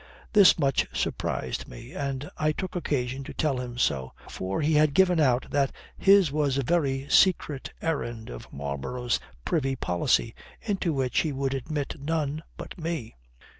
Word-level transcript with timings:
This 0.33 0.57
much 0.57 0.87
surprised 0.99 1.67
me, 1.67 1.93
and 1.93 2.27
I 2.35 2.53
took 2.53 2.75
occasion 2.75 3.23
to 3.25 3.35
tell 3.35 3.59
him 3.59 3.77
so, 3.77 4.13
for 4.27 4.59
he 4.61 4.73
had 4.73 4.95
given 4.95 5.19
out 5.19 5.51
that 5.51 5.71
his 5.95 6.31
was 6.31 6.57
a 6.57 6.63
very 6.63 7.07
secret 7.07 7.71
errand 7.83 8.31
of 8.31 8.51
Marlborough's 8.51 9.19
privy 9.45 9.75
policy, 9.75 10.33
into 10.63 10.91
which 10.91 11.19
he 11.19 11.31
would 11.31 11.53
admit 11.53 11.97
none 11.99 12.41
but 12.57 12.79
me. 12.81 13.13